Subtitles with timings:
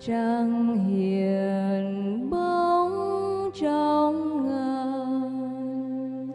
[0.00, 6.28] trăng hiền bóng trong ngàn.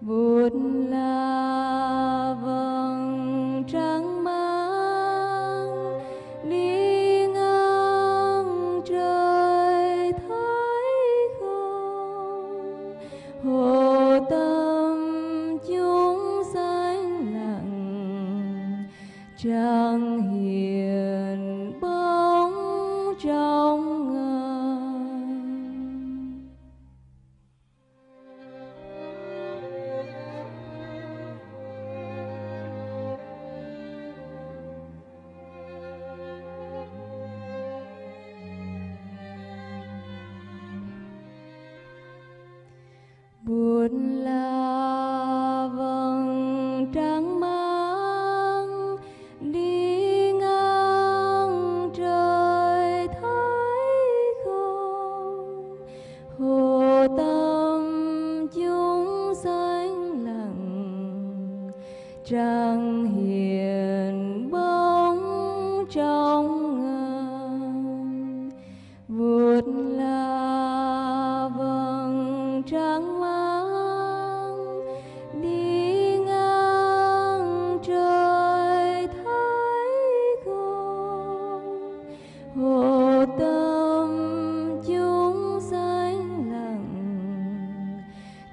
[0.00, 0.52] Bụt
[0.90, 6.00] là vầng trăng mang,
[6.48, 12.94] đi ngang trời thấy không.
[13.44, 14.96] Hồ tâm
[15.68, 18.84] chúng xanh lặng
[19.36, 21.31] trăng hiền
[43.82, 48.96] bút là vầng trắng mang
[49.40, 55.76] đi ngang trời thấy không.
[56.38, 57.82] Hồ tâm
[58.54, 61.70] chúng sanh lặng,
[62.24, 65.20] trăng hiền bóng
[65.90, 68.50] trong ngàn.
[69.08, 70.31] Vụt là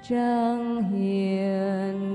[0.02, 2.09] chúng hiền hiện